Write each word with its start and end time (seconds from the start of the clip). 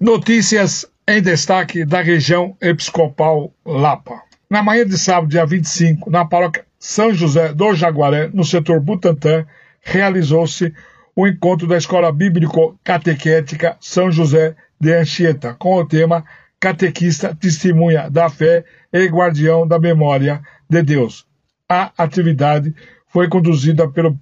Notícias 0.00 0.86
em 1.06 1.20
destaque 1.20 1.84
da 1.84 2.00
região 2.00 2.56
episcopal 2.58 3.52
Lapa. 3.66 4.22
Na 4.48 4.62
manhã 4.62 4.86
de 4.86 4.96
sábado, 4.96 5.28
dia 5.28 5.44
25, 5.44 6.08
na 6.08 6.24
paróquia 6.24 6.64
São 6.78 7.12
José 7.12 7.52
do 7.52 7.74
Jaguaré, 7.74 8.30
no 8.32 8.42
setor 8.42 8.80
Butantã, 8.80 9.46
realizou-se 9.82 10.72
o 11.14 11.28
encontro 11.28 11.66
da 11.66 11.76
Escola 11.76 12.10
Bíblico-Catequética 12.10 13.76
São 13.78 14.10
José 14.10 14.56
de 14.80 14.90
Anchieta, 14.94 15.52
com 15.58 15.74
o 15.74 15.84
tema 15.86 16.24
Catequista, 16.58 17.36
Testemunha 17.38 18.08
da 18.08 18.30
Fé 18.30 18.64
e 18.90 19.04
Guardião 19.06 19.68
da 19.68 19.78
Memória 19.78 20.40
de 20.66 20.82
Deus. 20.82 21.26
A 21.68 21.92
atividade 21.98 22.74
foi 23.06 23.28
conduzida 23.28 23.86
pelo 23.86 24.18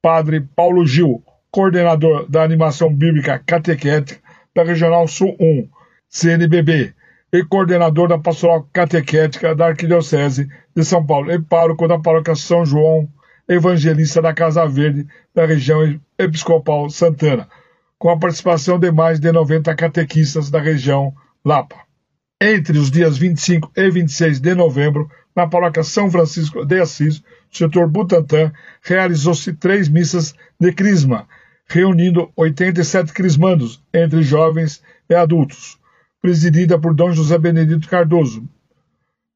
padre 0.00 0.40
Paulo 0.56 0.86
Gil, 0.86 1.22
coordenador 1.50 2.26
da 2.30 2.42
animação 2.42 2.90
bíblica 2.90 3.38
catequética 3.44 4.26
da 4.58 4.64
Regional 4.64 5.06
Sul 5.06 5.36
1, 5.38 5.68
CNBB, 6.08 6.92
e 7.32 7.44
coordenador 7.44 8.08
da 8.08 8.18
Pastoral 8.18 8.68
Catequética 8.72 9.54
da 9.54 9.68
Arquidiocese 9.68 10.48
de 10.74 10.84
São 10.84 11.06
Paulo 11.06 11.30
e 11.30 11.40
pároco 11.40 11.86
da 11.86 11.96
Paróquia 11.96 12.34
São 12.34 12.66
João 12.66 13.08
Evangelista 13.48 14.20
da 14.20 14.34
Casa 14.34 14.66
Verde 14.66 15.06
da 15.32 15.46
região 15.46 16.00
episcopal 16.18 16.90
Santana, 16.90 17.48
com 18.00 18.10
a 18.10 18.18
participação 18.18 18.80
de 18.80 18.90
mais 18.90 19.20
de 19.20 19.30
90 19.30 19.72
catequistas 19.76 20.50
da 20.50 20.60
região 20.60 21.14
Lapa. 21.44 21.76
Entre 22.40 22.76
os 22.78 22.90
dias 22.90 23.16
25 23.16 23.70
e 23.76 23.90
26 23.90 24.40
de 24.40 24.56
novembro, 24.56 25.08
na 25.36 25.46
paróquia 25.46 25.84
São 25.84 26.10
Francisco 26.10 26.64
de 26.64 26.80
Assis, 26.80 27.22
setor 27.48 27.88
Butantã, 27.88 28.52
realizou-se 28.82 29.52
três 29.52 29.88
missas 29.88 30.34
de 30.58 30.72
crisma, 30.72 31.28
reunindo 31.70 32.30
87 32.34 33.12
crismandos, 33.12 33.82
entre 33.92 34.22
jovens 34.22 34.82
e 35.08 35.14
adultos, 35.14 35.78
presidida 36.20 36.78
por 36.78 36.94
Dom 36.94 37.12
José 37.12 37.36
Benedito 37.36 37.88
Cardoso, 37.88 38.42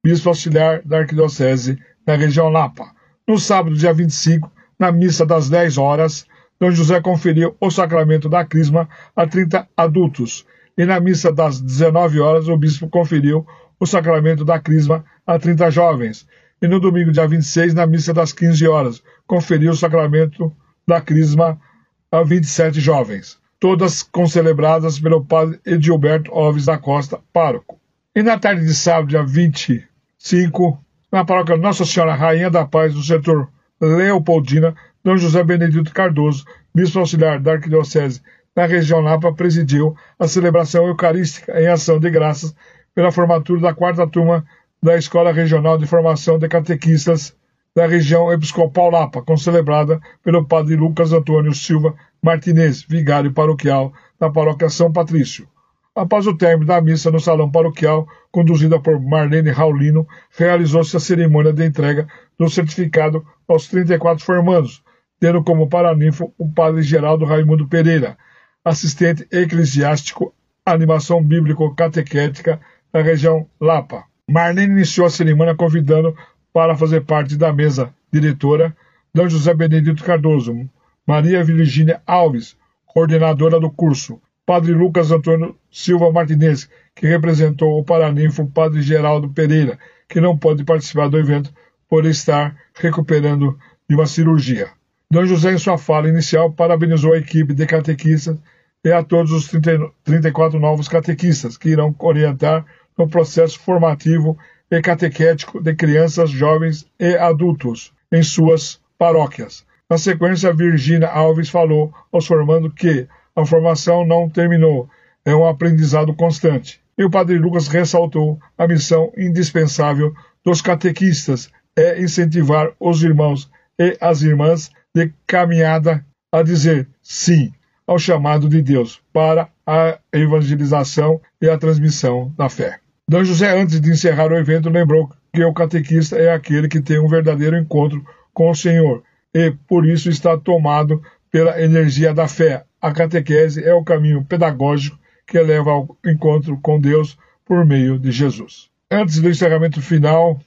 bispo 0.03 0.31
auxiliar 0.31 0.81
da 0.83 0.99
Arquidiocese 0.99 1.79
da 2.07 2.17
região 2.17 2.49
Lapa. 2.49 2.91
No 3.29 3.39
sábado, 3.39 3.77
dia 3.77 3.93
25, 3.93 4.51
na 4.79 4.91
missa 4.91 5.27
das 5.27 5.51
10 5.51 5.77
horas, 5.77 6.27
Dom 6.59 6.71
José 6.71 7.01
conferiu 7.03 7.55
o 7.61 7.71
sacramento 7.71 8.29
da 8.29 8.45
crisma 8.45 8.89
a 9.15 9.27
30 9.27 9.69
adultos, 9.77 10.47
e 10.77 10.87
na 10.87 10.99
missa 10.99 11.31
das 11.31 11.61
19 11.61 12.19
horas, 12.19 12.49
o 12.49 12.57
bispo 12.57 12.89
conferiu 12.89 13.47
o 13.79 13.87
sacramento 13.87 14.43
da 14.43 14.59
crisma 14.59 15.05
a 15.27 15.39
30 15.39 15.71
jovens, 15.71 16.27
e 16.63 16.67
no 16.67 16.81
domingo, 16.81 17.13
dia 17.13 17.27
26, 17.29 17.75
na 17.75 17.87
missa 17.87 18.15
das 18.15 18.33
15 18.33 18.67
horas, 18.67 19.03
conferiu 19.27 19.73
o 19.73 19.77
sacramento 19.77 20.51
da 20.89 21.01
crisma 21.01 21.51
a 21.53 21.72
27 22.21 22.81
jovens, 22.81 23.39
todas 23.59 24.03
concelebradas 24.03 25.01
pelo 25.01 25.25
padre 25.25 25.59
Edilberto 25.65 26.31
Alves 26.33 26.67
da 26.67 26.77
Costa, 26.77 27.21
pároco. 27.33 27.81
E 28.15 28.23
na 28.23 28.39
tarde 28.39 28.67
de 28.67 28.75
sábado, 28.75 29.09
dia 29.09 29.23
25, 29.25 30.79
na 31.11 31.25
paróquia 31.25 31.57
Nossa 31.57 31.87
Senhora 31.87 32.15
Rainha 32.15 32.51
da 32.51 32.67
Paz, 32.67 32.93
do 32.93 33.03
setor 33.03 33.49
Leopoldina, 33.81 34.75
Dom 35.03 35.17
José 35.17 35.43
Benedito 35.43 35.93
Cardoso, 35.95 36.45
bispo 36.75 36.99
auxiliar 36.99 37.41
da 37.41 37.53
Arquidiocese 37.53 38.21
da 38.55 38.67
região 38.67 39.01
Lapa, 39.01 39.33
presidiu 39.33 39.97
a 40.19 40.29
celebração 40.29 40.87
eucarística 40.87 41.59
em 41.59 41.67
ação 41.67 41.99
de 41.99 42.11
graças 42.11 42.55
pela 42.95 43.11
formatura 43.11 43.61
da 43.61 43.75
quarta 43.75 44.07
turma 44.07 44.45
da 44.83 44.97
Escola 44.97 45.33
Regional 45.33 45.79
de 45.79 45.87
Formação 45.87 46.39
de 46.39 46.49
Catequistas 46.49 47.35
da 47.75 47.87
região 47.87 48.33
episcopal 48.33 48.91
Lapa, 48.91 49.23
concelebrada 49.23 50.01
pelo 50.23 50.45
padre 50.47 50.77
Lucas 50.77 51.13
Antônio 51.13 51.55
Silva 51.55 51.95
Martinez, 52.23 52.83
vigário 52.83 53.33
paroquial 53.33 53.93
da 54.21 54.31
paróquia 54.31 54.69
São 54.69 54.93
Patrício. 54.93 55.49
Após 55.95 56.27
o 56.27 56.37
término 56.37 56.67
da 56.67 56.81
missa 56.81 57.11
no 57.11 57.21
salão 57.21 57.51
paroquial, 57.51 58.07
conduzida 58.31 58.81
por 58.81 59.01
Marlene 59.01 59.51
Raulino, 59.51 60.07
realizou-se 60.39 60.97
a 60.97 61.01
cerimônia 61.01 61.53
de 61.53 61.67
entrega 61.67 62.07
do 62.39 62.49
certificado 62.49 63.27
aos 63.47 63.69
34 63.69 64.25
formandos, 64.25 64.83
tendo 65.21 65.43
como 65.43 65.69
paraninfo 65.69 66.33
o 66.39 66.51
padre 66.51 66.83
Geraldo 66.83 67.25
Raimundo 67.25 67.69
Pereira, 67.69 68.17
assistente 68.65 69.27
eclesiástico, 69.31 70.35
animação 70.65 71.23
bíblico-catequética 71.23 72.61
da 72.93 73.03
região 73.03 73.47
Lapa. 73.61 74.05
Marlene 74.31 74.73
iniciou 74.73 75.07
a 75.07 75.11
cerimônia 75.11 75.55
convidando 75.55 76.17
para 76.53 76.77
fazer 76.77 77.03
parte 77.03 77.37
da 77.37 77.53
mesa 77.53 77.95
diretora 78.13 78.77
D. 79.15 79.29
José 79.29 79.53
Benedito 79.55 80.03
Cardoso, 80.05 80.69
Maria 81.07 81.45
Virgínia 81.45 82.01
Alves, 82.07 82.57
coordenadora 82.87 83.61
do 83.61 83.71
curso, 83.71 84.21
Padre 84.45 84.73
Lucas 84.73 85.11
Antônio 85.11 85.57
Silva 85.71 86.11
Martinez, 86.11 86.69
que 86.95 87.07
representou 87.07 87.79
o 87.79 87.85
Paraninfo 87.85 88.47
Padre 88.47 88.83
Geraldo 88.83 89.29
Pereira, 89.31 89.79
que 90.09 90.21
não 90.21 90.37
pôde 90.37 90.65
participar 90.65 91.09
do 91.09 91.19
evento 91.19 91.53
por 91.89 92.07
estar 92.07 92.57
recuperando 92.75 93.59
de 93.89 93.95
uma 93.95 94.07
cirurgia. 94.07 94.71
D. 95.11 95.27
José, 95.27 95.53
em 95.53 95.59
sua 95.59 95.77
fala 95.77 96.09
inicial, 96.09 96.51
parabenizou 96.51 97.13
a 97.13 97.19
equipe 97.19 97.53
de 97.53 97.67
catequistas 97.67 98.37
e 98.85 98.91
a 98.91 99.03
todos 99.03 99.31
os 99.31 99.47
30, 99.49 99.91
34 100.03 100.59
novos 100.59 100.89
catequistas 100.89 101.57
que 101.57 101.69
irão 101.69 101.95
orientar 101.99 102.65
no 102.97 103.09
processo 103.09 103.59
formativo 103.61 104.39
e 104.73 104.81
catequético 104.81 105.61
de 105.61 105.75
crianças, 105.75 106.31
jovens 106.31 106.87
e 106.99 107.15
adultos 107.17 107.93
em 108.11 108.23
suas 108.23 108.81
paróquias. 108.97 109.67
Na 109.89 109.99
sequência, 109.99 110.53
Virgínia 110.53 111.09
Alves 111.09 111.51
falou 111.51 111.93
aos 112.11 112.27
formandos 112.27 112.73
que 112.75 113.07
a 113.37 113.45
formação 113.45 114.07
não 114.07 114.31
terminou, 114.31 114.89
é 115.27 115.35
um 115.37 115.47
aprendizado 115.47 116.15
constante. 116.15 116.81
E 116.97 117.05
o 117.05 117.11
Padre 117.11 117.39
Lucas 117.39 117.69
ressaltou 117.69 118.41
a 118.57 118.67
missão 118.67 119.13
indispensável 119.17 120.15
dos 120.43 120.63
catequistas 120.63 121.51
é 121.77 122.01
incentivar 122.01 122.73
os 122.79 123.03
irmãos 123.03 123.51
e 123.79 123.97
as 124.01 124.23
irmãs 124.23 124.71
de 124.95 125.13
caminhada 125.27 126.05
a 126.31 126.43
dizer 126.43 126.89
sim 127.03 127.53
ao 127.87 127.99
chamado 127.99 128.49
de 128.49 128.63
Deus 128.63 129.03
para 129.13 129.49
a 129.67 129.99
evangelização 130.13 131.21
e 131.41 131.49
a 131.49 131.59
transmissão 131.59 132.33
da 132.37 132.49
fé. 132.49 132.79
D. 133.09 133.25
José, 133.25 133.61
antes 133.61 133.81
de 133.81 133.91
encerrar 133.91 134.31
o 134.31 134.37
evento, 134.37 134.71
lembrou 134.71 135.11
que 135.33 135.45
o 135.45 135.53
catequista 135.53 136.17
é 136.17 136.33
aquele 136.33 136.69
que 136.69 136.81
tem 136.81 136.99
um 136.99 137.09
verdadeiro 137.09 137.57
encontro 137.57 138.05
com 138.33 138.51
o 138.51 138.55
Senhor 138.55 139.03
e, 139.35 139.51
por 139.67 139.87
isso, 139.87 140.09
está 140.09 140.39
tomado 140.39 141.03
pela 141.31 141.61
energia 141.61 142.15
da 142.15 142.29
fé. 142.29 142.65
A 142.81 142.93
catequese 142.93 143.65
é 143.65 143.75
o 143.75 143.85
caminho 143.85 144.25
pedagógico 144.25 144.99
que 145.27 145.41
leva 145.41 145.71
ao 145.71 145.97
encontro 146.05 146.59
com 146.61 146.81
Deus 146.81 147.19
por 147.45 147.65
meio 147.65 147.99
de 147.99 148.11
Jesus. 148.11 148.71
Antes 148.91 149.21
do 149.21 149.31
encerramento 149.31 149.81
final, 149.81 150.41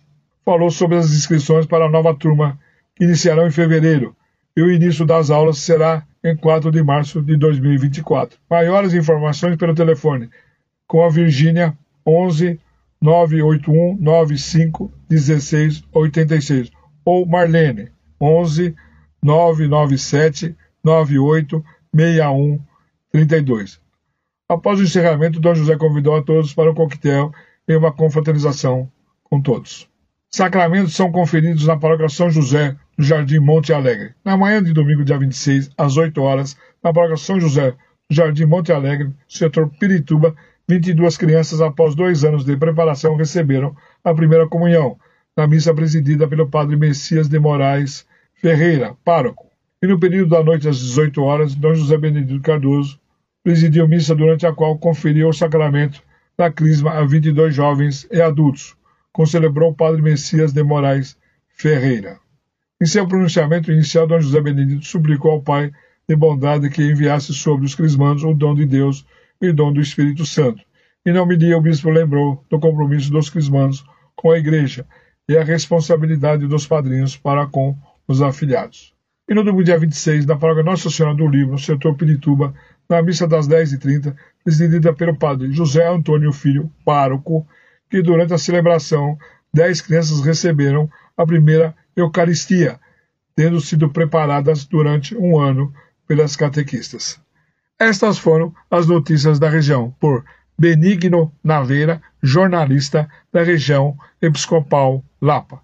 falou 0.45 0.69
sobre 0.69 0.97
as 0.97 1.11
inscrições 1.11 1.65
para 1.65 1.85
a 1.85 1.89
nova 1.89 2.15
turma 2.15 2.59
que 2.95 3.03
iniciarão 3.03 3.47
em 3.47 3.51
fevereiro 3.51 4.15
e 4.55 4.61
o 4.61 4.71
início 4.71 5.05
das 5.05 5.29
aulas 5.29 5.57
será 5.57 6.05
em 6.23 6.35
4 6.35 6.71
de 6.71 6.81
março 6.81 7.21
de 7.21 7.35
2024. 7.35 8.39
Maiores 8.49 8.93
informações 8.93 9.57
pelo 9.57 9.75
telefone 9.75 10.29
com 10.87 11.03
a 11.03 11.09
Virgínia 11.09 11.77
11 12.05 12.59
981 13.01 13.97
95 13.99 14.91
16 15.09 15.83
86 15.91 16.71
ou 17.03 17.25
Marlene 17.25 17.91
11 18.19 18.75
997 19.21 20.55
98 20.83 21.63
61 21.95 22.59
32. 23.11 23.79
Após 24.47 24.79
o 24.79 24.83
encerramento, 24.83 25.39
Dom 25.39 25.55
José 25.55 25.75
convidou 25.77 26.15
a 26.15 26.21
todos 26.21 26.53
para 26.53 26.71
um 26.71 26.75
coquetel 26.75 27.31
e 27.67 27.75
uma 27.75 27.91
confraternização 27.91 28.91
com 29.23 29.41
todos. 29.41 29.89
Sacramentos 30.29 30.93
são 30.95 31.11
conferidos 31.11 31.65
na 31.65 31.77
paróquia 31.77 32.09
São 32.09 32.29
José, 32.29 32.75
no 32.97 33.03
Jardim 33.03 33.39
Monte 33.39 33.73
Alegre. 33.73 34.13
Na 34.23 34.35
manhã 34.35 34.61
de 34.61 34.73
domingo, 34.73 35.05
dia 35.05 35.17
26, 35.17 35.71
às 35.77 35.97
8 35.97 36.21
horas, 36.21 36.57
na 36.83 36.93
paróquia 36.93 37.17
São 37.17 37.39
José, 37.39 37.71
no 38.09 38.15
Jardim 38.15 38.45
Monte 38.45 38.71
Alegre, 38.71 39.13
setor 39.27 39.69
Pirituba, 39.79 40.35
22 40.67 41.17
crianças, 41.17 41.61
após 41.61 41.93
dois 41.93 42.23
anos 42.23 42.43
de 42.43 42.57
preparação, 42.57 43.15
receberam 43.15 43.75
a 44.03 44.13
primeira 44.13 44.47
comunhão, 44.47 44.97
na 45.37 45.45
missa 45.47 45.73
presidida 45.73 46.27
pelo 46.27 46.49
padre 46.49 46.75
Messias 46.75 47.27
de 47.27 47.37
Moraes 47.37 48.05
Ferreira, 48.35 48.95
pároco. 49.03 49.45
E 49.81 49.87
no 49.87 49.99
período 49.99 50.29
da 50.29 50.43
noite 50.43 50.67
às 50.67 50.79
18 50.79 51.21
horas, 51.21 51.53
Dom 51.53 51.75
José 51.75 51.97
Benedito 51.97 52.41
Cardoso 52.41 52.99
presidiu 53.43 53.87
missa 53.87 54.15
durante 54.15 54.47
a 54.47 54.53
qual 54.53 54.77
conferiu 54.77 55.29
o 55.29 55.33
sacramento 55.33 56.01
da 56.37 56.51
crisma 56.51 56.91
a 56.91 57.05
22 57.05 57.53
jovens 57.53 58.07
e 58.11 58.19
adultos, 58.19 58.75
concelebrou 59.11 59.71
o 59.71 59.75
padre 59.75 60.01
Messias 60.01 60.51
de 60.51 60.63
Moraes 60.63 61.17
Ferreira. 61.49 62.17
Em 62.81 62.85
seu 62.85 63.07
pronunciamento 63.07 63.71
inicial, 63.71 64.07
Dom 64.07 64.19
José 64.19 64.41
Benedito 64.41 64.85
suplicou 64.85 65.31
ao 65.31 65.41
Pai 65.41 65.71
de 66.07 66.15
bondade 66.15 66.69
que 66.69 66.83
enviasse 66.83 67.33
sobre 67.33 67.65
os 67.65 67.75
crismandos 67.75 68.23
o 68.23 68.33
dom 68.33 68.53
de 68.53 68.65
Deus 68.65 69.05
e 69.41 69.51
dom 69.51 69.71
do 69.71 69.81
Espírito 69.81 70.25
Santo. 70.25 70.63
E 71.05 71.11
não 71.11 71.25
me 71.25 71.37
dia 71.37 71.57
o 71.57 71.61
bispo 71.61 71.89
lembrou 71.89 72.43
do 72.49 72.59
compromisso 72.59 73.11
dos 73.11 73.29
crismandos 73.29 73.85
com 74.15 74.31
a 74.31 74.37
Igreja 74.37 74.85
e 75.27 75.37
a 75.37 75.43
responsabilidade 75.43 76.47
dos 76.47 76.65
padrinhos 76.65 77.15
para 77.17 77.45
com 77.45 77.77
os 78.07 78.21
afilhados. 78.21 78.93
E 79.27 79.33
no 79.33 79.43
domingo 79.43 79.63
dia 79.63 79.77
26, 79.77 80.25
na 80.25 80.37
paróquia 80.37 80.63
Nossa 80.63 80.89
Senhora 80.89 81.15
do 81.15 81.27
Livro, 81.27 81.53
no 81.53 81.59
setor 81.59 81.95
Pirituba, 81.95 82.53
na 82.87 83.01
missa 83.01 83.27
das 83.27 83.47
10h30, 83.47 84.15
presidida 84.43 84.93
pelo 84.93 85.15
padre 85.15 85.51
José 85.51 85.87
Antônio 85.87 86.31
Filho, 86.31 86.71
pároco, 86.83 87.47
que 87.89 88.03
durante 88.03 88.33
a 88.33 88.37
celebração, 88.37 89.17
dez 89.51 89.81
crianças 89.81 90.21
receberam 90.21 90.89
a 91.17 91.25
primeira 91.25 91.75
Eucaristia, 91.95 92.79
tendo 93.35 93.59
sido 93.59 93.89
preparadas 93.89 94.65
durante 94.65 95.15
um 95.17 95.39
ano 95.39 95.73
pelas 96.07 96.35
catequistas. 96.35 97.19
Estas 97.79 98.17
foram 98.17 98.53
as 98.71 98.87
notícias 98.87 99.37
da 99.37 99.49
região, 99.49 99.93
por 99.99 100.23
Benigno 100.57 101.31
Naveira, 101.43 102.01
jornalista 102.23 103.09
da 103.33 103.43
região 103.43 103.97
episcopal 104.21 105.03
Lapa. 105.21 105.61